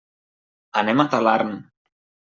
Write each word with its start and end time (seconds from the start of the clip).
Anem 0.83 1.05
a 1.05 1.07
Talarn. 1.15 1.57